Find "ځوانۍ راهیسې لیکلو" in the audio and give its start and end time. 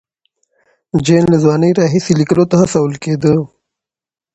1.43-2.43